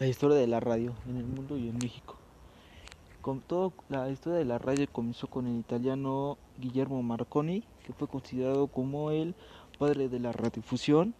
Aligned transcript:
La 0.00 0.06
historia 0.06 0.36
de 0.38 0.46
la 0.46 0.60
radio 0.60 0.94
en 1.06 1.18
el 1.18 1.26
mundo 1.26 1.58
y 1.58 1.68
en 1.68 1.76
México. 1.76 2.16
Con 3.20 3.42
todo, 3.42 3.74
la 3.90 4.08
historia 4.08 4.38
de 4.38 4.46
la 4.46 4.56
radio 4.56 4.86
comenzó 4.90 5.26
con 5.26 5.46
el 5.46 5.58
italiano 5.58 6.38
Guillermo 6.58 7.02
Marconi, 7.02 7.64
que 7.84 7.92
fue 7.92 8.08
considerado 8.08 8.68
como 8.68 9.10
el 9.10 9.34
padre 9.78 10.08
de 10.08 10.18
la 10.18 10.32
radiodifusión, 10.32 11.12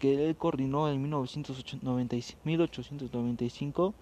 que 0.00 0.28
él 0.28 0.34
coordinó 0.34 0.90
en 0.90 1.00
1895 1.02 3.94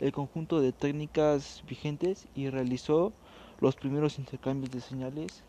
el 0.00 0.12
conjunto 0.12 0.60
de 0.60 0.72
técnicas 0.72 1.64
vigentes 1.66 2.28
y 2.34 2.50
realizó 2.50 3.14
los 3.60 3.76
primeros 3.76 4.18
intercambios 4.18 4.72
de 4.72 4.82
señales. 4.82 5.42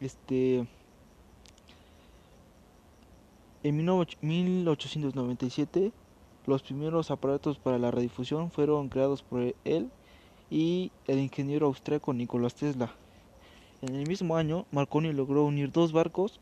Este, 0.00 0.66
en 3.62 3.76
1897 3.76 5.92
los 6.48 6.62
primeros 6.62 7.10
aparatos 7.10 7.58
para 7.58 7.78
la 7.78 7.90
radiodifusión 7.90 8.50
fueron 8.50 8.88
creados 8.88 9.22
por 9.22 9.54
él 9.64 9.90
y 10.50 10.90
el 11.06 11.18
ingeniero 11.18 11.66
austriaco 11.66 12.14
Nicolás 12.14 12.54
Tesla. 12.54 12.90
En 13.82 13.94
el 13.94 14.08
mismo 14.08 14.34
año, 14.34 14.64
Marconi 14.72 15.12
logró 15.12 15.44
unir 15.44 15.70
dos 15.70 15.92
barcos 15.92 16.40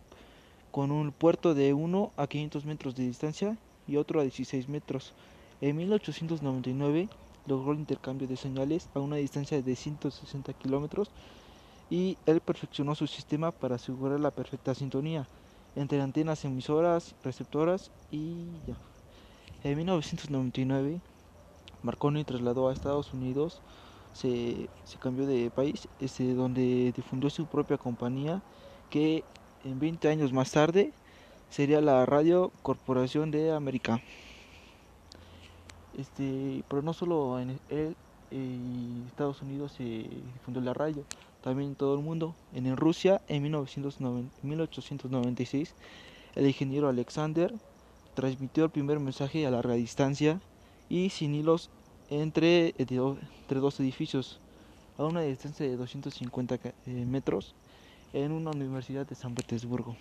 con 0.71 0.93
un 0.93 1.11
puerto 1.11 1.55
de 1.55 1.75
1 1.75 2.13
a 2.17 2.27
500 2.29 2.65
metros 2.67 2.95
de 2.95 3.05
distancia 3.05 3.59
y 3.89 3.97
otro 3.97 4.21
a 4.21 4.23
16 4.23 4.69
metros. 4.69 5.13
En 5.61 5.77
1899 5.77 7.09
logró 7.49 7.73
el 7.73 7.81
intercambio 7.81 8.29
de 8.29 8.37
señales 8.37 8.89
a 8.95 9.01
una 9.01 9.17
distancia 9.17 9.61
de 9.61 9.75
160 9.75 10.53
kilómetros 10.53 11.11
y 11.91 12.17
él 12.27 12.41
perfeccionó 12.41 12.95
su 12.95 13.09
sistema 13.09 13.51
para 13.51 13.75
asegurar 13.75 14.21
la 14.21 14.31
perfecta 14.31 14.73
sintonía 14.73 15.27
entre 15.75 16.01
antenas 16.01 16.45
emisoras, 16.45 17.17
receptoras 17.25 17.91
y 18.13 18.47
ya. 18.69 18.77
En 19.67 19.77
1999, 19.77 21.01
Marconi 21.83 22.23
trasladó 22.23 22.69
a 22.69 22.73
Estados 22.73 23.13
Unidos, 23.13 23.61
se, 24.13 24.69
cambió 25.01 25.27
de 25.27 25.51
país, 25.51 25.89
este, 25.99 26.35
donde 26.35 26.93
difundió 26.95 27.31
su 27.31 27.47
propia 27.47 27.77
compañía, 27.77 28.41
que 28.91 29.25
en 29.65 29.81
20 29.81 30.09
años 30.09 30.33
más 30.33 30.53
tarde 30.53 30.93
sería 31.51 31.81
la 31.81 32.07
Radio 32.07 32.53
Corporación 32.63 33.33
de 33.33 33.51
América. 33.51 34.01
Este, 35.99 36.63
pero 36.69 36.83
no 36.83 36.93
solo 36.93 37.41
en 37.41 37.59
él 37.69 37.97
y 38.31 39.05
Estados 39.09 39.43
Unidos 39.43 39.73
se 39.73 39.83
difundió 39.83 40.63
la 40.63 40.75
radio, 40.75 41.03
también 41.43 41.71
en 41.71 41.75
todo 41.75 41.97
el 41.97 42.05
mundo. 42.05 42.37
En 42.55 42.77
Rusia, 42.77 43.21
en 43.27 43.43
1896, 43.43 45.75
el 46.37 46.47
ingeniero 46.47 46.89
Alexander 46.89 47.53
transmitió 48.17 48.65
el 48.65 48.71
primer 48.71 48.99
mensaje 48.99 49.47
a 49.47 49.51
larga 49.51 49.75
distancia 49.75 50.41
y 50.89 51.11
sin 51.11 51.35
hilos 51.35 51.71
entre, 52.11 52.75
entre 52.79 53.61
dos 53.61 53.79
edificios 53.79 54.41
a 54.99 55.05
una 55.05 55.21
distancia 55.21 55.67
de 55.67 55.77
250 55.77 56.55
eh, 56.55 56.73
metros 57.07 57.55
en 58.13 58.33
una 58.33 58.51
universidad 58.51 59.07
de 59.07 59.15
San 59.15 59.35
Petersburgo. 59.35 59.97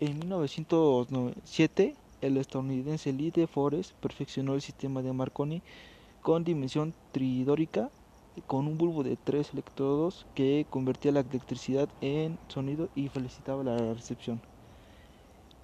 En 0.00 0.18
1907, 0.18 1.94
el 2.22 2.36
estadounidense 2.38 3.12
Lee 3.12 3.30
de 3.30 3.46
Forest 3.46 3.92
perfeccionó 4.00 4.54
el 4.54 4.62
sistema 4.62 5.02
de 5.02 5.12
Marconi 5.12 5.62
con 6.22 6.42
dimensión 6.42 6.94
tridórica 7.12 7.90
con 8.46 8.66
un 8.66 8.78
bulbo 8.78 9.02
de 9.02 9.16
tres 9.16 9.52
electrodos 9.52 10.24
que 10.34 10.64
convertía 10.70 11.12
la 11.12 11.20
electricidad 11.20 11.88
en 12.00 12.38
sonido 12.48 12.88
y 12.94 13.08
felicitaba 13.08 13.62
la 13.64 13.76
recepción. 13.92 14.40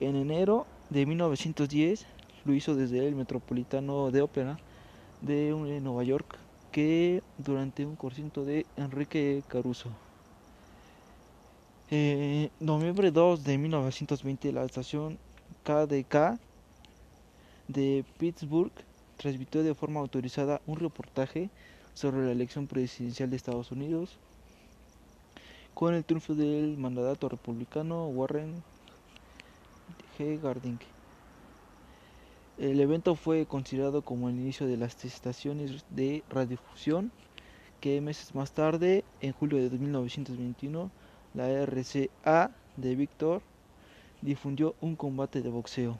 En 0.01 0.17
enero 0.17 0.67
de 0.91 1.07
1910 1.07 2.05
lo 2.45 2.55
hizo 2.55 2.75
desde 2.75 3.07
el 3.07 3.15
Metropolitano 3.15 4.11
de 4.11 4.23
Ópera 4.23 4.59
de 5.21 5.53
Nueva 5.81 6.03
York, 6.03 6.37
que 6.73 7.23
durante 7.39 7.87
un 7.87 7.95
concierto 7.95 8.45
de 8.45 8.67
Enrique 8.77 9.43
Caruso. 9.47 9.91
En 11.91 12.51
noviembre 12.59 13.13
2 13.13 13.45
de 13.45 13.57
1920 13.57 14.53
la 14.53 14.65
estación 14.65 15.17
KDK 15.63 16.41
de 17.69 18.05
Pittsburgh 18.19 18.73
transmitió 19.17 19.63
de 19.63 19.75
forma 19.75 20.01
autorizada 20.01 20.61
un 20.67 20.81
reportaje 20.81 21.51
sobre 21.95 22.27
la 22.27 22.33
elección 22.33 22.67
presidencial 22.67 23.31
de 23.31 23.37
Estados 23.37 23.71
Unidos 23.71 24.19
con 25.73 25.95
el 25.95 26.05
triunfo 26.05 26.35
del 26.35 26.77
mandato 26.79 27.29
republicano 27.29 28.07
Warren 28.09 28.63
El 32.57 32.81
evento 32.81 33.17
fue 33.17 33.47
considerado 33.47 34.03
como 34.03 34.29
el 34.29 34.37
inicio 34.37 34.67
de 34.69 34.77
las 34.77 35.05
estaciones 35.05 35.85
de 35.91 36.23
radiodifusión 36.31 37.11
que 37.81 38.01
meses 38.01 38.33
más 38.33 38.53
tarde, 38.53 39.03
en 39.21 39.33
julio 39.33 39.59
de 39.69 39.77
1921, 39.77 40.91
la 41.35 41.49
RCA 41.49 42.53
de 42.77 42.95
Víctor 42.95 43.43
difundió 44.23 44.77
un 44.81 44.95
combate 44.95 45.43
de 45.43 45.51
boxeo. 45.51 45.99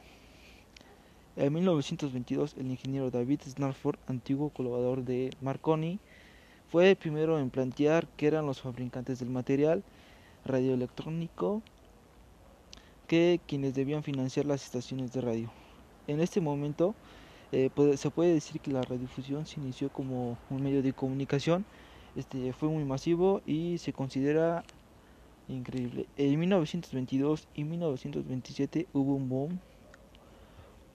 En 1.35 1.51
1922, 1.51 2.55
el 2.57 2.71
ingeniero 2.71 3.11
David 3.11 3.41
Snarford, 3.45 3.99
antiguo 4.07 4.49
colaborador 4.49 5.03
de 5.03 5.31
Marconi, 5.41 5.99
fue 6.71 6.91
el 6.91 6.95
primero 6.95 7.37
en 7.37 7.49
plantear 7.49 8.07
que 8.15 8.27
eran 8.27 8.45
los 8.45 8.61
fabricantes 8.61 9.19
del 9.19 9.29
material 9.29 9.83
radioelectrónico 10.45 11.61
que 13.05 13.39
quienes 13.47 13.73
debían 13.73 14.03
financiar 14.03 14.45
las 14.45 14.63
estaciones 14.63 15.11
de 15.13 15.21
radio. 15.21 15.51
En 16.07 16.19
este 16.19 16.41
momento 16.41 16.95
eh, 17.51 17.69
se 17.97 18.09
puede 18.09 18.33
decir 18.33 18.61
que 18.61 18.71
la 18.71 18.81
radiodifusión 18.81 19.45
se 19.45 19.59
inició 19.59 19.89
como 19.89 20.37
un 20.49 20.63
medio 20.63 20.81
de 20.81 20.93
comunicación, 20.93 21.65
este, 22.15 22.53
fue 22.53 22.69
muy 22.69 22.83
masivo 22.85 23.41
y 23.45 23.77
se 23.77 23.93
considera 23.93 24.63
increíble. 25.47 26.07
En 26.17 26.39
1922 26.39 27.47
y 27.55 27.63
1927 27.63 28.87
hubo 28.93 29.15
un 29.15 29.29
boom 29.29 29.59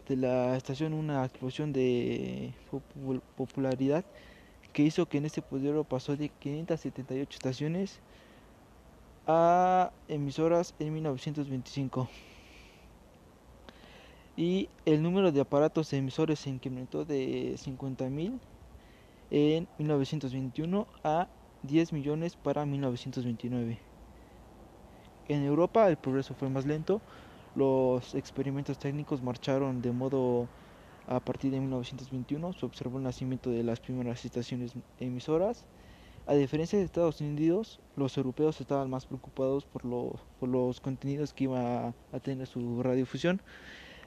de 0.09 0.16
la 0.16 0.56
estación, 0.56 0.93
una 0.93 1.25
explosión 1.25 1.72
de 1.72 2.53
popularidad 3.37 4.04
que 4.72 4.82
hizo 4.82 5.06
que 5.06 5.19
en 5.19 5.26
este 5.26 5.43
poder 5.43 5.84
pasó 5.84 6.16
de 6.16 6.28
578 6.28 7.37
estaciones 7.37 8.00
a 9.33 9.93
emisoras 10.09 10.75
en 10.81 10.93
1925 10.93 12.09
y 14.37 14.69
el 14.87 15.03
número 15.03 15.31
de 15.31 15.41
aparatos 15.41 15.93
emisores 15.93 16.41
se 16.41 16.51
incrementó 16.51 17.05
de 17.05 17.55
50.000 17.55 18.41
en 19.31 19.69
1921 19.79 20.87
a 21.05 21.29
10 21.63 21.93
millones 21.93 22.35
para 22.35 22.67
1929. 22.67 23.79
En 25.29 25.45
Europa 25.45 25.89
el 25.89 25.97
progreso 25.97 26.35
fue 26.35 26.49
más 26.49 26.67
lento, 26.67 27.01
los 27.55 28.17
experimentos 28.17 28.81
técnicos 28.81 29.23
marcharon 29.23 29.81
de 29.81 29.93
modo 29.93 30.49
a 31.07 31.21
partir 31.21 31.53
de 31.53 31.61
1921, 31.61 32.53
se 32.55 32.67
observó 32.67 32.99
el 32.99 33.05
nacimiento 33.05 33.51
de 33.51 33.62
las 33.62 33.79
primeras 33.79 34.25
estaciones 34.25 34.73
emisoras 34.99 35.65
a 36.31 36.35
diferencia 36.35 36.79
de 36.79 36.85
Estados 36.85 37.21
Unidos, 37.21 37.81
los 37.97 38.17
europeos 38.17 38.61
estaban 38.61 38.89
más 38.89 39.05
preocupados 39.05 39.65
por, 39.65 39.85
los 39.85 40.81
contenidos 40.81 41.33
que 41.33 41.45
iba 41.45 41.89
a, 41.89 42.21
tener 42.21 42.47
su 42.47 42.81
radiodifusión. 42.85 43.43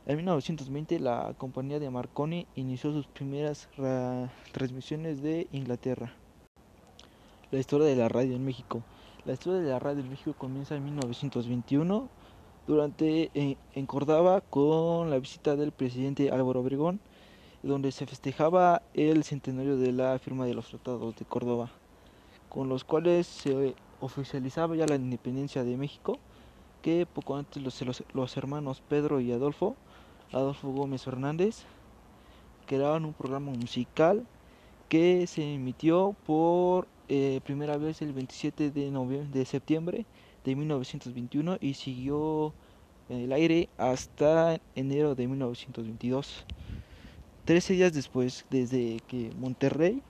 En 0.06 0.16
1920 0.16 1.02
la 1.02 1.34
compañía 1.38 1.80
de 1.80 1.90
Marconi 1.90 2.48
inició 2.56 2.94
sus 2.94 3.08
primeras 3.08 3.68
transmisiones 4.54 5.22
de 5.22 5.48
Inglaterra. 5.52 6.14
La 7.52 7.60
historia 7.60 7.88
de 7.88 7.98
la 7.98 8.08
radio 8.08 8.38
en 8.38 8.46
México. 8.46 8.84
La 9.26 9.34
historia 9.34 9.60
de 9.60 9.70
la 9.70 9.80
radio 9.80 10.02
en 10.02 10.10
México 10.10 10.34
comienza 10.38 10.78
en 10.78 10.86
1921 10.86 12.08
durante 12.68 13.32
en, 13.34 13.58
en 13.76 13.86
Córdoba 13.86 14.40
con 14.40 15.10
la 15.10 15.20
visita 15.20 15.58
del 15.58 15.74
presidente 15.74 16.32
Álvaro 16.32 16.62
Obregón, 16.62 17.02
donde 17.64 17.92
se 17.92 18.06
festejaba 18.06 18.82
el 18.94 19.26
centenario 19.26 19.76
de 19.76 19.92
la 19.92 20.18
firma 20.20 20.46
de 20.46 20.54
los 20.54 20.70
tratados 20.70 21.18
de 21.18 21.26
Córdoba 21.26 21.70
con 22.54 22.70
los 22.70 22.84
cuales 22.84 23.26
se 23.26 23.76
oficializaba 24.00 24.76
ya 24.76 24.86
la 24.86 24.96
independencia 24.96 25.64
de 25.64 25.76
México, 25.76 26.20
que 26.82 27.06
poco 27.06 27.36
antes 27.36 27.64
los, 28.14 28.38
hermanos 28.38 28.84
Pedro 28.88 29.20
y 29.20 29.32
Adolfo, 29.32 29.76
Adolfo 30.32 30.70
Gómez 30.70 31.08
Hernández, 31.08 31.64
crearon 32.68 33.06
un 33.06 33.14
programa 33.14 33.52
musical 33.52 34.26
que 34.88 35.26
se 35.26 35.56
emitió 35.56 36.16
por 36.26 36.88
eh, 37.10 37.42
primera 37.44 37.78
vez 37.78 38.02
el 38.02 38.14
27 38.14 38.70
de, 38.72 39.28
de 39.32 39.46
septiembre 39.46 40.06
de 40.44 40.56
1921 40.56 41.58
y 41.60 41.74
siguió 41.74 42.54
en 43.10 43.22
el 43.22 43.34
aire 43.34 43.70
hasta 43.78 44.60
enero 44.76 45.16
de 45.16 45.28
1922. 45.28 46.46
Trece 47.46 47.74
días 47.74 47.94
después, 47.94 48.46
desde 48.50 49.00
que 49.08 49.32
Monterrey 49.40 50.02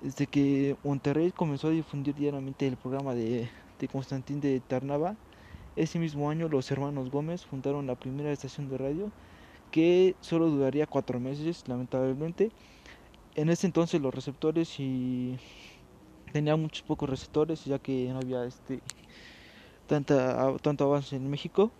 desde 0.00 0.26
que 0.26 0.76
Monterrey 0.84 1.32
comenzó 1.32 1.68
a 1.68 1.70
difundir 1.70 2.14
diariamente 2.14 2.66
el 2.66 2.76
programa 2.76 3.14
de, 3.14 3.48
de 3.78 3.88
Constantín 3.88 4.40
de 4.40 4.60
Tarnava, 4.60 5.16
ese 5.76 5.98
mismo 5.98 6.30
año 6.30 6.48
los 6.48 6.70
hermanos 6.70 7.10
Gómez 7.10 7.44
fundaron 7.44 7.86
la 7.86 7.94
primera 7.94 8.32
estación 8.32 8.68
de 8.68 8.78
radio 8.78 9.12
que 9.70 10.16
solo 10.20 10.48
duraría 10.48 10.86
cuatro 10.86 11.20
meses, 11.20 11.64
lamentablemente. 11.68 12.50
En 13.34 13.50
ese 13.50 13.66
entonces 13.66 14.00
los 14.00 14.14
receptores 14.14 14.74
y 14.80 15.38
tenía 16.32 16.56
muchos 16.56 16.82
pocos 16.82 17.08
receptores, 17.08 17.64
ya 17.64 17.78
que 17.78 18.08
no 18.12 18.18
había 18.18 18.44
este 18.44 18.80
tanta 19.86 20.56
tanto 20.58 20.84
avance 20.84 21.16
en 21.16 21.30
México. 21.30 21.70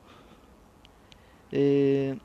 Eh, 1.50 2.18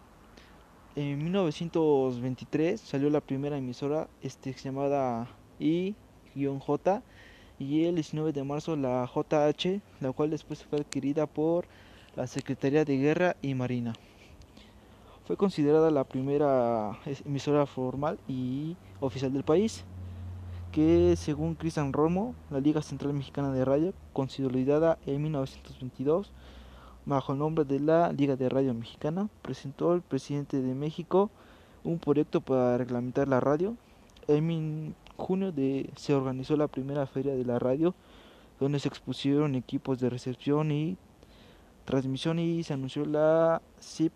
en 0.95 1.23
1923 1.23 2.79
salió 2.79 3.09
la 3.09 3.21
primera 3.21 3.57
emisora 3.57 4.07
este, 4.21 4.53
llamada 4.53 5.27
I-J 5.63 7.01
y 7.60 7.86
el 7.86 7.95
19 7.95 8.33
de 8.33 8.44
marzo 8.44 8.75
la 8.75 9.06
JH, 9.06 9.81
la 10.01 10.12
cual 10.12 10.30
después 10.30 10.63
fue 10.63 10.80
adquirida 10.80 11.25
por 11.25 11.65
la 12.15 12.27
Secretaría 12.27 12.86
de 12.86 12.98
Guerra 12.98 13.36
y 13.42 13.56
Marina. 13.56 13.94
Fue 15.25 15.38
considerada 15.38 15.89
la 15.89 16.04
primera 16.04 17.00
emisora 17.25 17.65
formal 17.65 18.19
y 18.27 18.75
oficial 19.00 19.31
del 19.31 19.44
país, 19.44 19.86
que 20.71 21.15
según 21.15 21.56
Cristian 21.56 21.94
Romo, 21.94 22.36
la 22.50 22.60
Liga 22.60 22.81
Central 22.81 23.13
Mexicana 23.13 23.54
de 23.54 23.63
Radio, 23.63 23.94
consolidada 24.12 24.98
en 25.06 25.21
1922 25.21 26.31
bajo 27.06 27.33
el 27.33 27.39
nombre 27.39 27.65
de 27.65 27.80
la 27.80 28.12
Liga 28.12 28.36
de 28.36 28.50
Radio 28.50 28.74
Mexicana, 28.74 29.30
presentó 29.42 29.92
al 29.92 30.01
presidente 30.01 30.62
de 30.62 30.74
México 30.74 31.30
un 31.83 32.00
proyecto 32.00 32.42
para 32.42 32.77
reglamentar 32.77 33.27
la 33.27 33.39
radio. 33.39 33.75
En 34.27 34.95
junio 35.23 35.51
de, 35.51 35.89
se 35.95 36.13
organizó 36.13 36.55
la 36.57 36.67
primera 36.67 37.07
feria 37.07 37.33
de 37.33 37.45
la 37.45 37.57
radio, 37.57 37.95
donde 38.59 38.79
se 38.79 38.89
expusieron 38.89 39.55
equipos 39.55 39.99
de 39.99 40.09
recepción 40.09 40.71
y 40.71 40.97
transmisión 41.85 42.39
y 42.39 42.63
se 42.63 42.73
anunció 42.73 43.05
la 43.05 43.61
CIP 43.81 44.13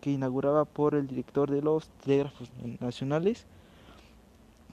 que 0.00 0.10
inauguraba 0.10 0.64
por 0.64 0.94
el 0.94 1.06
director 1.06 1.50
de 1.50 1.62
los 1.62 1.88
telégrafos 2.02 2.50
nacionales, 2.80 3.46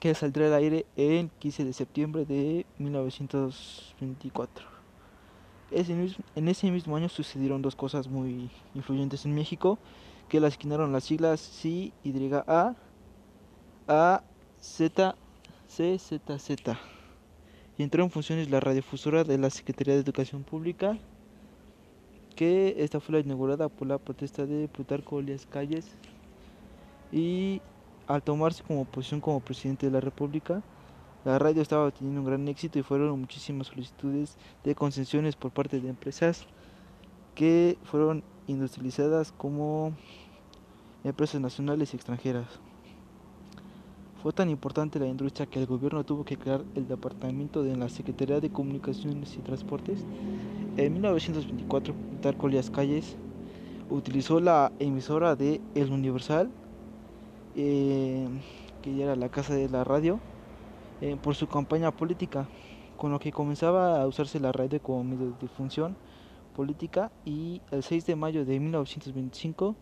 que 0.00 0.14
saldrá 0.14 0.46
al 0.46 0.54
aire 0.54 0.86
el 0.96 1.28
15 1.38 1.64
de 1.64 1.72
septiembre 1.72 2.24
de 2.24 2.64
1924. 2.78 4.66
en 5.70 6.48
ese 6.48 6.70
mismo 6.70 6.96
año 6.96 7.08
sucedieron 7.08 7.60
dos 7.60 7.76
cosas 7.76 8.08
muy 8.08 8.50
influyentes 8.74 9.26
en 9.26 9.34
México, 9.34 9.78
que 10.28 10.40
las 10.40 10.52
esquinaron 10.52 10.92
las 10.92 11.04
siglas 11.04 11.40
C, 11.40 11.92
Y, 12.02 12.32
A, 12.46 12.74
A, 13.86 14.22
Z, 14.60 15.16
C, 15.68 15.98
Z, 15.98 16.38
Z. 16.38 16.78
Y 17.76 17.82
entró 17.82 18.02
en 18.02 18.10
funciones 18.10 18.50
la 18.50 18.58
radiofusora 18.58 19.22
de 19.22 19.38
la 19.38 19.50
Secretaría 19.50 19.94
de 19.94 20.00
Educación 20.00 20.42
Pública, 20.42 20.98
que 22.34 22.74
esta 22.78 22.98
fue 22.98 23.14
la 23.14 23.20
inaugurada 23.20 23.68
por 23.68 23.86
la 23.86 23.98
protesta 23.98 24.46
de 24.46 24.66
Plutarco 24.66 25.20
Elias 25.20 25.46
Calles 25.46 25.94
y 27.12 27.60
al 28.06 28.22
tomarse 28.22 28.64
como 28.64 28.86
posición 28.86 29.20
como 29.20 29.40
presidente 29.40 29.86
de 29.86 29.92
la 29.92 30.00
República, 30.00 30.62
la 31.24 31.38
radio 31.38 31.62
estaba 31.62 31.90
teniendo 31.90 32.20
un 32.22 32.26
gran 32.26 32.48
éxito 32.48 32.78
y 32.78 32.82
fueron 32.82 33.20
muchísimas 33.20 33.66
solicitudes 33.66 34.36
de 34.64 34.74
concesiones 34.74 35.36
por 35.36 35.52
parte 35.52 35.80
de 35.80 35.88
empresas 35.88 36.46
que 37.34 37.76
fueron 37.84 38.24
industrializadas 38.46 39.32
como 39.32 39.92
empresas 41.04 41.40
nacionales 41.40 41.92
y 41.92 41.96
extranjeras. 41.96 42.60
Fue 44.22 44.32
tan 44.32 44.50
importante 44.50 44.98
la 44.98 45.06
industria 45.06 45.46
que 45.46 45.60
el 45.60 45.66
gobierno 45.66 46.02
tuvo 46.02 46.24
que 46.24 46.36
crear 46.36 46.64
el 46.74 46.88
departamento 46.88 47.62
de 47.62 47.76
la 47.76 47.88
Secretaría 47.88 48.40
de 48.40 48.50
Comunicaciones 48.50 49.36
y 49.36 49.42
Transportes. 49.42 50.00
En 50.76 50.92
1924, 50.94 51.94
Plutarco 51.94 52.48
Elias 52.48 52.68
Calles 52.68 53.16
utilizó 53.88 54.40
la 54.40 54.72
emisora 54.80 55.36
de 55.36 55.60
El 55.76 55.92
Universal, 55.92 56.50
eh, 57.54 58.26
que 58.82 58.96
ya 58.96 59.04
era 59.04 59.14
la 59.14 59.28
casa 59.28 59.54
de 59.54 59.68
la 59.68 59.84
radio, 59.84 60.18
eh, 61.00 61.16
por 61.22 61.36
su 61.36 61.46
campaña 61.46 61.92
política, 61.92 62.48
con 62.96 63.12
lo 63.12 63.20
que 63.20 63.30
comenzaba 63.30 64.02
a 64.02 64.06
usarse 64.08 64.40
la 64.40 64.50
radio 64.50 64.82
como 64.82 65.04
medio 65.04 65.32
de 65.40 65.46
función 65.46 65.96
política 66.56 67.12
y 67.24 67.62
el 67.70 67.84
6 67.84 68.04
de 68.04 68.16
mayo 68.16 68.44
de 68.44 68.58
1925 68.58 69.76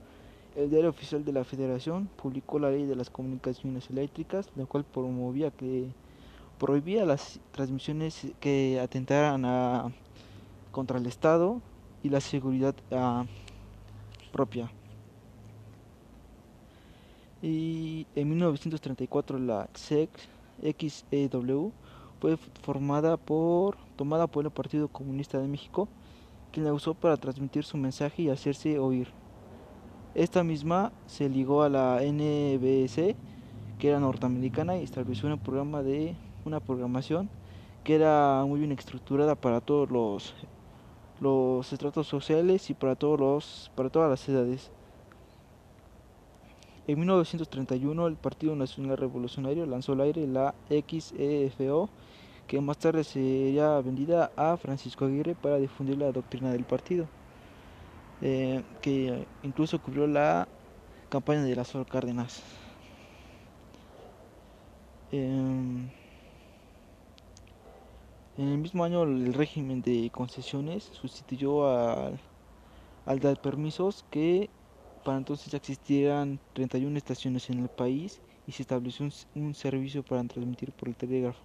el 0.57 0.71
diario 0.71 0.89
oficial 0.89 1.25
de 1.25 1.33
la 1.33 1.45
Federación 1.45 2.09
publicó 2.17 2.59
la 2.59 2.71
ley 2.71 2.87
de 2.87 2.97
las 2.97 3.11
comunicaciones 3.11 3.91
eléctricas, 3.91 4.51
la 4.57 4.65
cual 4.65 4.85
promovía 4.85 5.51
que 5.51 5.89
prohibía 6.59 7.05
las 7.05 7.39
transmisiones 7.53 8.27
que 8.41 8.81
atentaran 8.81 9.93
contra 10.73 10.99
el 10.99 11.07
Estado 11.07 11.61
y 12.03 12.09
la 12.09 12.21
seguridad 12.21 12.75
uh, 12.91 13.27
propia. 14.33 14.71
Y 17.43 18.07
en 18.15 18.29
1934 18.31 19.39
la 19.39 19.69
XEW 19.75 20.11
e 20.63 21.73
fue 22.19 22.39
formada 22.63 23.19
por, 23.19 23.77
tomada 23.97 24.27
por 24.27 24.47
el 24.47 24.51
Partido 24.51 24.89
Comunista 24.89 25.39
de 25.39 25.49
México, 25.49 25.87
que 26.51 26.63
la 26.63 26.73
usó 26.73 26.95
para 26.95 27.19
transmitir 27.19 27.65
su 27.65 27.77
mensaje 27.77 28.23
y 28.23 28.31
hacerse 28.31 28.79
oír. 28.79 29.09
Esta 30.17 30.43
misma 30.43 30.93
se 31.07 31.29
ligó 31.29 31.63
a 31.63 31.69
la 31.69 32.01
NBC, 32.01 33.15
que 33.79 33.89
era 33.89 34.01
norteamericana, 34.01 34.79
y 34.79 34.83
estableció 34.83 35.29
un 35.29 35.39
programa 35.39 35.83
de 35.83 36.17
una 36.47 36.59
programación 36.59 37.29
que 37.85 37.97
era 37.97 38.43
muy 38.47 38.61
bien 38.61 38.73
estructurada 38.73 39.35
para 39.35 39.61
todos 39.61 39.91
los 39.91 40.35
los 41.21 41.71
estratos 41.71 42.07
sociales 42.07 42.71
y 42.71 42.75
para 42.75 42.95
todos 42.95 43.21
los 43.21 43.71
para 43.75 43.91
todas 43.91 44.09
las 44.09 44.27
edades. 44.27 44.71
En 46.87 46.99
1931 46.99 48.07
el 48.07 48.17
Partido 48.17 48.57
Nacional 48.57 48.97
Revolucionario 48.97 49.67
lanzó 49.67 49.93
al 49.93 50.01
aire 50.01 50.27
la 50.27 50.55
XEFO, 50.71 51.91
que 52.47 52.63
más 52.63 52.79
tarde 52.79 53.05
sería 53.05 53.79
vendida 53.83 54.31
a 54.35 54.57
Francisco 54.57 55.05
Aguirre 55.05 55.35
para 55.35 55.59
difundir 55.59 55.99
la 55.99 56.11
doctrina 56.11 56.51
del 56.53 56.65
partido, 56.65 57.07
eh, 58.23 58.63
que 58.81 59.27
incluso 59.43 59.81
cubrió 59.81 60.07
la 60.07 60.49
campaña 61.09 61.43
de 61.43 61.55
las 61.55 61.73
Cárdenas. 61.91 62.43
Eh, 65.13 65.89
en 68.39 68.49
el 68.49 68.59
mismo 68.59 68.85
año 68.85 69.05
el 69.05 69.33
régimen 69.33 69.81
de 69.81 70.11
concesiones 70.13 70.91
sustituyó 70.93 71.67
al, 71.71 72.19
dar 73.21 73.41
permisos 73.41 74.05
que 74.11 74.51
para 75.05 75.17
entonces 75.17 75.51
ya 75.51 75.57
existieran 75.57 76.39
31 76.53 76.99
estaciones 76.99 77.49
en 77.49 77.61
el 77.61 77.69
país 77.69 78.21
y 78.47 78.53
se 78.53 78.61
estableció 78.63 79.09
un, 79.35 79.55
servicio 79.55 80.03
para 80.03 80.23
transmitir 80.25 80.71
por 80.73 80.89
el 80.89 80.97
telégrafo. 80.97 81.41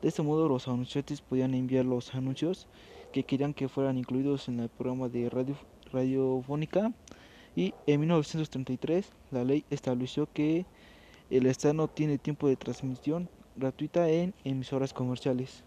De 0.00 0.08
este 0.08 0.22
modo 0.22 0.48
los 0.48 0.68
anunciantes 0.68 1.20
podían 1.20 1.52
enviar 1.52 1.84
los 1.84 2.14
anuncios 2.14 2.66
que 3.12 3.24
querían 3.24 3.54
que 3.54 3.68
fueran 3.68 3.98
incluidos 3.98 4.48
en 4.48 4.60
el 4.60 4.68
programa 4.68 5.08
de 5.08 5.28
radio, 5.30 5.56
radiofónica 5.92 6.92
y 7.56 7.74
en 7.86 8.00
1933 8.00 9.10
la 9.30 9.44
ley 9.44 9.64
estableció 9.70 10.28
que 10.32 10.66
el 11.30 11.46
Estado 11.46 11.88
tiene 11.88 12.18
tiempo 12.18 12.48
de 12.48 12.56
transmisión 12.56 13.28
gratuita 13.56 14.08
en 14.08 14.34
emisoras 14.44 14.92
comerciales. 14.92 15.64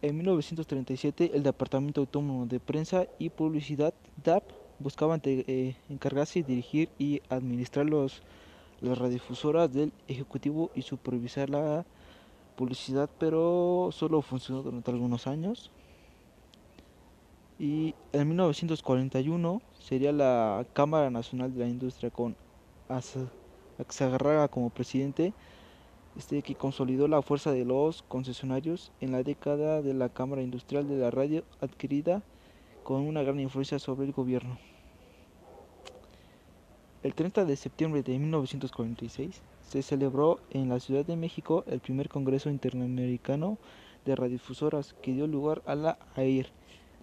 En 0.00 0.16
1937, 0.16 1.30
el 1.32 1.44
Departamento 1.44 2.00
Autónomo 2.00 2.46
de 2.46 2.58
Prensa 2.58 3.06
y 3.20 3.30
Publicidad, 3.30 3.94
DAP, 4.24 4.42
buscaba 4.80 5.20
eh, 5.22 5.76
encargarse 5.88 6.42
dirigir 6.42 6.88
y 6.98 7.22
administrar 7.28 7.86
los, 7.86 8.20
las 8.80 8.98
radiodifusoras 8.98 9.72
del 9.72 9.92
Ejecutivo 10.08 10.72
y 10.74 10.82
supervisar 10.82 11.50
la 11.50 11.86
publicidad, 12.56 13.10
pero 13.18 13.90
solo 13.92 14.22
funcionó 14.22 14.62
durante 14.62 14.90
algunos 14.90 15.26
años. 15.26 15.70
Y 17.58 17.94
en 18.12 18.28
1941 18.28 19.62
sería 19.78 20.12
la 20.12 20.66
Cámara 20.72 21.10
Nacional 21.10 21.52
de 21.52 21.60
la 21.60 21.68
Industria 21.68 22.10
con 22.10 22.34
Axagarraga 23.78 24.48
como 24.48 24.70
presidente 24.70 25.32
este, 26.16 26.42
que 26.42 26.54
consolidó 26.54 27.08
la 27.08 27.22
fuerza 27.22 27.52
de 27.52 27.64
los 27.64 28.02
concesionarios 28.02 28.92
en 29.00 29.12
la 29.12 29.22
década 29.22 29.80
de 29.80 29.94
la 29.94 30.08
Cámara 30.08 30.42
Industrial 30.42 30.86
de 30.86 30.98
la 30.98 31.10
Radio 31.10 31.44
adquirida 31.60 32.22
con 32.84 33.02
una 33.02 33.22
gran 33.22 33.40
influencia 33.40 33.78
sobre 33.78 34.06
el 34.06 34.12
gobierno. 34.12 34.58
El 37.02 37.14
30 37.14 37.44
de 37.44 37.56
septiembre 37.56 38.02
de 38.02 38.18
1946 38.18 39.42
se 39.72 39.80
celebró 39.80 40.38
en 40.50 40.68
la 40.68 40.80
Ciudad 40.80 41.06
de 41.06 41.16
México 41.16 41.64
el 41.66 41.80
primer 41.80 42.10
Congreso 42.10 42.50
Interamericano 42.50 43.56
de 44.04 44.14
Radiodifusoras 44.14 44.94
que 45.00 45.14
dio 45.14 45.26
lugar 45.26 45.62
a 45.64 45.74
la 45.74 45.98
AIR, 46.14 46.50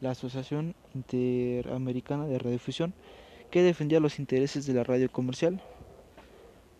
la 0.01 0.11
Asociación 0.11 0.75
Interamericana 0.93 2.27
de 2.27 2.37
Radiodifusión, 2.37 2.93
que 3.49 3.63
defendía 3.63 3.99
los 3.99 4.19
intereses 4.19 4.67
de 4.67 4.75
la 4.75 4.83
radio 4.83 5.11
comercial. 5.11 5.59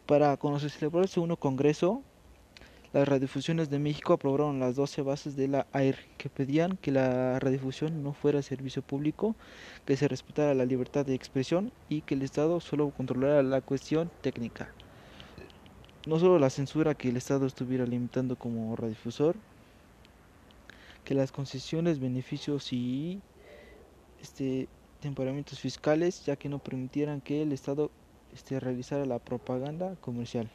Para 0.06 0.38
cuando 0.38 0.60
se 0.60 0.70
celebró 0.70 1.02
el 1.02 1.08
segundo 1.08 1.38
congreso, 1.38 2.04
las 2.94 3.08
radiodifusiones 3.08 3.72
de 3.72 3.80
México 3.80 4.14
aprobaron 4.14 4.60
las 4.60 4.76
12 4.76 5.02
bases 5.02 5.36
de 5.36 5.48
la 5.48 5.66
AIR, 5.74 5.98
que 6.20 6.30
pedían 6.30 6.78
que 6.78 6.92
la 6.92 7.40
radiodifusión 7.40 8.04
no 8.04 8.14
fuera 8.14 8.44
servicio 8.44 8.84
público, 8.84 9.36
que 9.86 9.98
se 9.98 10.08
respetara 10.08 10.54
la 10.54 10.66
libertad 10.66 11.04
de 11.04 11.16
expresión 11.16 11.72
y 11.90 12.02
que 12.02 12.14
el 12.14 12.22
Estado 12.22 12.60
solo 12.60 12.92
controlara 12.92 13.42
la 13.42 13.62
cuestión 13.62 14.12
técnica. 14.22 14.72
No 16.06 16.18
solo 16.18 16.40
la 16.40 16.50
censura 16.50 16.96
que 16.96 17.10
el 17.10 17.18
Estado 17.18 17.46
estuviera 17.46 17.86
limitando 17.86 18.38
como 18.38 18.76
radiodifusor, 18.76 19.36
que 21.04 21.14
las 21.14 21.32
concesiones, 21.32 22.00
beneficios 22.00 22.72
y 22.72 23.22
este, 24.22 24.68
temperamentos 25.02 25.60
fiscales, 25.60 26.26
ya 26.26 26.36
que 26.36 26.50
no 26.50 26.60
permitieran 26.60 27.20
que 27.20 27.42
el 27.42 27.52
Estado 27.52 27.92
este, 28.34 28.60
realizara 28.60 29.06
la 29.06 29.20
propaganda 29.20 29.96
comercial. 30.02 30.50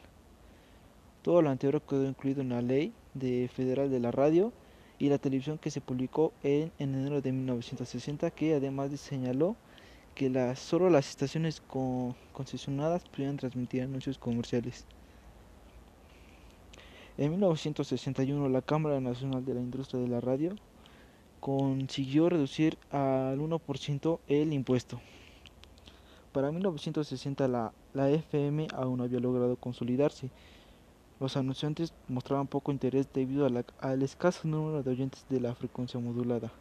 Todo 1.21 1.41
lo 1.41 1.49
anterior 1.49 1.81
quedó 1.81 2.07
incluido 2.07 2.41
en 2.41 2.49
la 2.49 2.61
ley 2.61 2.93
de 3.13 3.49
federal 3.53 3.89
de 3.89 3.99
la 3.99 4.11
radio 4.11 4.53
y 4.99 5.09
la 5.09 5.17
televisión 5.17 5.57
que 5.57 5.71
se 5.71 5.81
publicó 5.81 6.33
en, 6.43 6.71
enero 6.79 7.21
de 7.21 7.31
1960, 7.31 8.31
que 8.31 8.55
además 8.55 8.91
señaló 8.99 9.55
que 10.13 10.31
solo 10.55 10.89
las 10.89 11.09
estaciones 11.09 11.61
concesionadas 12.31 13.03
podían 13.09 13.37
transmitir 13.37 13.83
anuncios 13.83 14.17
comerciales. 14.17 14.85
En 17.17 17.31
1961 17.31 18.49
la 18.49 18.61
Cámara 18.61 18.99
Nacional 18.99 19.45
de 19.45 19.53
la 19.53 19.61
Industria 19.61 20.01
de 20.01 20.07
la 20.07 20.21
Radio 20.21 20.55
consiguió 21.39 22.29
reducir 22.29 22.77
al 22.91 23.39
1% 23.39 24.19
el 24.27 24.53
impuesto. 24.53 24.99
Para 26.31 26.51
1960 26.51 27.47
la, 27.47 27.71
la 27.93 28.09
FM 28.09 28.67
aún 28.73 29.01
había 29.01 29.19
logrado 29.19 29.55
consolidarse 29.55 30.29
los 31.19 31.37
anunciantes 31.37 31.93
mostraban 32.07 32.47
poco 32.47 32.71
interés 32.71 33.07
debido 33.13 33.47
al 33.79 34.01
escaso 34.01 34.47
número 34.47 34.83
de 34.83 34.91
oyentes 34.91 35.25
de 35.29 35.39
la 35.39 35.55
frecuencia 35.55 35.99
modulada. 35.99 36.51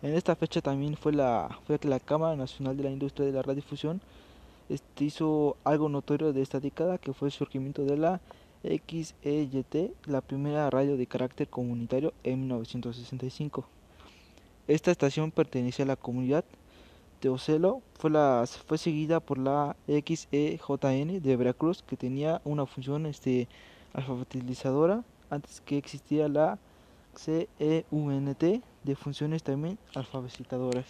En 0.00 0.14
esta 0.14 0.34
fecha 0.36 0.62
también 0.62 0.96
fue, 0.96 1.12
la, 1.12 1.58
fue 1.66 1.78
la 1.82 2.00
Cámara 2.00 2.36
Nacional 2.36 2.76
de 2.76 2.84
la 2.84 2.90
Industria 2.90 3.26
de 3.26 3.32
la 3.32 3.42
Radiodifusión 3.42 4.00
este, 4.68 5.04
hizo 5.04 5.56
algo 5.64 5.88
notorio 5.88 6.32
de 6.32 6.42
esta 6.42 6.60
década, 6.60 6.98
que 6.98 7.12
fue 7.12 7.28
el 7.28 7.32
surgimiento 7.32 7.84
de 7.84 7.96
la 7.96 8.20
XEYT, 8.62 9.92
la 10.06 10.20
primera 10.20 10.68
radio 10.70 10.96
de 10.96 11.06
carácter 11.06 11.48
comunitario 11.48 12.12
en 12.24 12.40
1965. 12.40 13.66
Esta 14.66 14.90
estación 14.90 15.30
pertenecía 15.30 15.84
a 15.84 15.88
la 15.88 15.96
comunidad 15.96 16.44
Teocelo 17.20 17.82
fue, 17.98 18.10
la, 18.10 18.44
fue 18.66 18.78
seguida 18.78 19.18
por 19.18 19.38
la 19.38 19.74
XEJN 19.88 21.20
de 21.20 21.36
Veracruz, 21.36 21.82
que 21.82 21.96
tenía 21.96 22.40
una 22.44 22.64
función 22.64 23.06
este, 23.06 23.48
alfabetizadora 23.92 25.02
antes 25.28 25.60
que 25.60 25.78
existía 25.78 26.28
la 26.28 26.58
CEUNT 27.16 28.62
de 28.84 28.96
funciones 28.96 29.42
también 29.42 29.78
alfabetizadoras. 29.96 30.86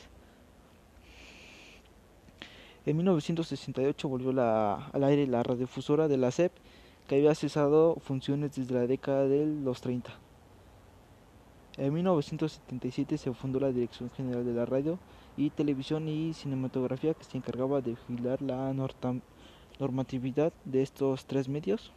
En 2.88 2.96
1968 2.96 4.08
volvió 4.08 4.30
al 4.30 5.04
aire 5.04 5.26
la 5.26 5.42
radiodifusora 5.42 6.08
de 6.08 6.16
la 6.16 6.30
CEP, 6.30 6.52
que 7.06 7.16
había 7.16 7.34
cesado 7.34 7.96
funciones 7.96 8.56
desde 8.56 8.72
la 8.72 8.86
década 8.86 9.28
de 9.28 9.44
los 9.44 9.82
30. 9.82 10.10
En 11.76 11.92
1977 11.92 13.18
se 13.18 13.34
fundó 13.34 13.60
la 13.60 13.72
Dirección 13.72 14.08
General 14.16 14.42
de 14.42 14.54
la 14.54 14.64
Radio 14.64 14.98
y 15.36 15.50
Televisión 15.50 16.08
y 16.08 16.32
Cinematografía 16.32 17.12
que 17.12 17.24
se 17.24 17.36
encargaba 17.36 17.82
de 17.82 17.90
vigilar 18.08 18.40
la 18.40 18.72
normatividad 19.78 20.54
de 20.64 20.80
estos 20.80 21.26
tres 21.26 21.46
medios. 21.46 21.92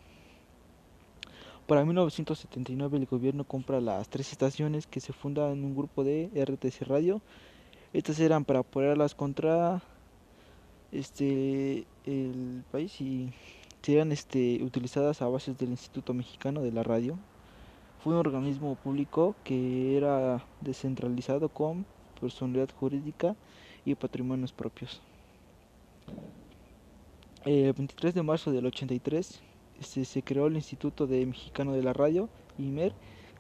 Para 1.68 1.86
1979 1.86 2.98
el 2.98 3.06
gobierno 3.06 3.46
compra 3.46 3.80
las 3.80 4.10
tres 4.10 4.34
estaciones 4.34 4.88
que 4.88 5.00
se 5.00 5.14
fundan 5.14 5.54
en 5.54 5.64
un 5.64 5.74
grupo 5.74 6.04
de 6.04 6.30
RTC 6.36 6.86
Radio. 6.86 7.22
Estas 7.94 8.20
eran 8.20 8.44
para 8.44 8.60
apoyarlas 8.60 9.16
contra 9.16 9.82
este 10.92 11.86
el 12.06 12.64
país 12.72 13.00
y 13.02 13.32
serían 13.82 14.12
este, 14.12 14.64
utilizadas 14.64 15.22
a 15.22 15.28
bases 15.28 15.58
del 15.58 15.70
Instituto 15.70 16.14
Mexicano 16.14 16.62
de 16.62 16.72
la 16.72 16.84
Radio. 16.84 17.18
Fue 18.04 18.14
un 18.14 18.20
organismo 18.20 18.76
público 18.76 19.36
que 19.44 19.98
era 19.98 20.44
descentralizado 20.62 21.50
con 21.50 21.86
personalidad 22.20 22.70
jurídica 22.80 23.36
y 23.86 23.96
patrimonios 23.96 24.54
propios. 24.54 25.02
El 27.46 27.74
23 27.74 28.14
de 28.14 28.24
marzo 28.24 28.52
del 28.52 28.68
83 28.68 29.42
este, 29.80 30.06
se 30.06 30.22
creó 30.22 30.48
el 30.48 30.56
Instituto 30.56 31.08
de 31.08 31.26
Mexicano 31.26 31.74
de 31.74 31.82
la 31.82 31.94
Radio, 31.94 32.30
IMER, 32.60 32.94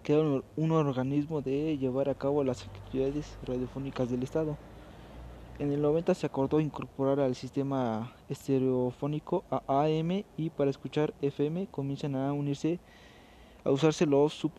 que 0.03 0.13
era 0.13 0.23
un, 0.55 0.71
organismo 0.71 1.41
de 1.41 1.77
llevar 1.77 2.09
a 2.09 2.15
cabo 2.15 2.43
las 2.43 2.65
actividades 2.65 3.37
radiofónicas 3.45 4.09
del 4.09 4.23
Estado. 4.23 4.57
En 5.61 5.71
el 5.71 5.79
90 5.79 6.15
se 6.15 6.25
acordó 6.25 6.59
incorporar 6.59 7.19
al 7.19 7.35
sistema 7.35 8.15
estereofónico 8.29 9.43
a 9.51 9.83
AM 9.83 10.23
y 10.35 10.49
para 10.49 10.71
escuchar 10.71 11.13
FM 11.21 11.67
comienzan 11.67 12.15
a 12.15 12.33
unirse 12.33 12.79
a 13.63 13.69
usarse 13.69 14.07
los 14.07 14.33
sub 14.33 14.51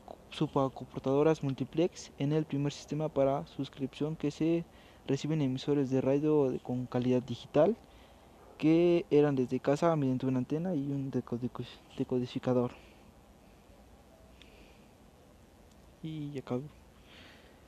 multiplex 1.43 2.13
en 2.19 2.33
el 2.33 2.45
primer 2.45 2.73
sistema 2.73 3.09
para 3.09 3.45
suscripción 3.49 4.15
que 4.15 4.31
se 4.31 4.65
reciben 5.09 5.43
emisores 5.43 5.91
de 5.91 6.01
radio 6.01 6.57
con 6.63 6.87
calidad 6.87 7.21
digital 7.21 7.75
que 8.57 9.05
eran 9.11 9.35
desde 9.35 9.59
casa 9.59 9.97
mediante 9.97 10.27
una 10.27 10.39
antena 10.39 10.73
y 10.77 10.93
un 10.93 11.11
decodificador. 11.11 12.71
Y 16.01 16.39
acabo. 16.39 16.82